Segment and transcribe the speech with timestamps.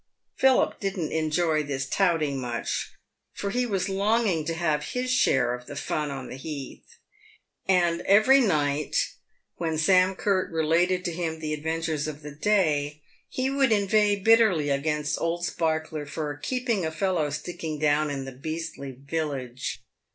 [0.35, 2.89] Philip didn't enjoy this" touting" much,
[3.35, 6.97] for he was longing to have his share of the fun on the heath;
[7.67, 8.95] and every night,
[9.57, 14.71] when Sam Curt related to him the adventures of the day, he would inveigh bitterly
[14.71, 19.83] against old Sparkler for "keeping a fellow sticking down in the beastly village."